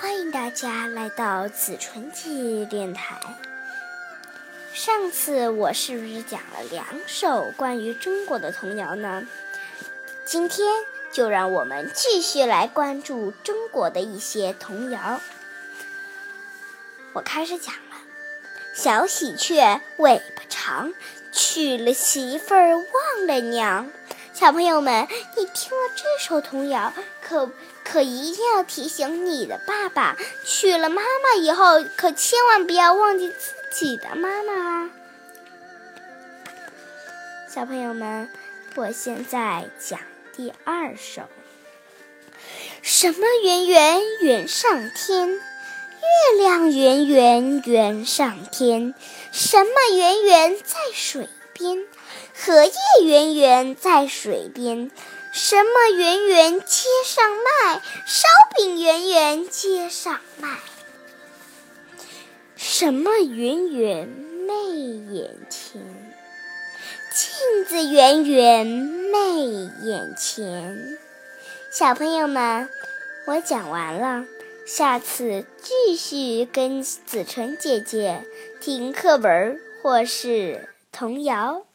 [0.00, 3.18] 欢迎大家来到子纯姐电台。
[4.72, 9.26] 上次我是不是讲了两首关于中国的童谣呢？
[10.24, 10.68] 今天
[11.10, 15.20] 就让我们继续来关注中国的一些童谣。
[17.12, 17.96] 我开始讲了：
[18.76, 20.94] 小喜鹊尾巴长，
[21.32, 23.90] 娶了媳妇忘了娘。
[24.32, 25.08] 小朋友们，
[25.58, 27.50] 听了这首童谣，可
[27.82, 34.90] 可一定要提醒你的爸爸，娶了妈妈以后，可千万不要忘记自己的妈妈啊！
[37.52, 38.30] 小朋友们，
[38.76, 39.98] 我现在讲
[40.36, 41.22] 第二首。
[42.80, 45.28] 什么圆圆圆上天？
[45.28, 48.94] 月亮圆圆圆上天。
[49.32, 51.84] 什么圆圆在水边？
[52.32, 54.92] 荷叶圆圆在水边，
[55.32, 57.80] 什么圆圆街上卖？
[58.06, 60.58] 烧饼圆圆街上卖。
[62.56, 64.54] 什么圆圆媚
[65.12, 65.80] 眼前？
[67.14, 69.42] 镜子圆圆媚
[69.84, 70.98] 眼前。
[71.70, 72.68] 小朋友们，
[73.26, 74.24] 我讲完了，
[74.66, 78.24] 下次继续跟子晨姐姐
[78.60, 81.67] 听课文或是童谣。